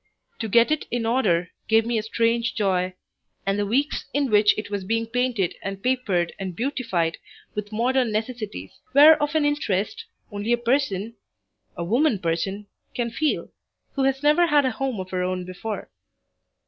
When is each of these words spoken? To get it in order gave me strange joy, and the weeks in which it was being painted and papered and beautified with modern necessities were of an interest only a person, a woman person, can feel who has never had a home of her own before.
To 0.39 0.47
get 0.49 0.71
it 0.71 0.87
in 0.89 1.05
order 1.05 1.51
gave 1.67 1.85
me 1.85 2.01
strange 2.01 2.55
joy, 2.55 2.95
and 3.45 3.59
the 3.59 3.67
weeks 3.67 4.05
in 4.15 4.31
which 4.31 4.57
it 4.57 4.71
was 4.71 4.83
being 4.83 5.05
painted 5.05 5.53
and 5.61 5.83
papered 5.83 6.33
and 6.39 6.55
beautified 6.55 7.19
with 7.53 7.71
modern 7.71 8.11
necessities 8.11 8.71
were 8.95 9.13
of 9.21 9.35
an 9.35 9.45
interest 9.45 10.05
only 10.31 10.53
a 10.53 10.57
person, 10.57 11.17
a 11.77 11.83
woman 11.83 12.17
person, 12.17 12.65
can 12.95 13.11
feel 13.11 13.51
who 13.93 14.01
has 14.05 14.23
never 14.23 14.47
had 14.47 14.65
a 14.65 14.71
home 14.71 14.99
of 14.99 15.11
her 15.11 15.21
own 15.21 15.45
before. 15.45 15.91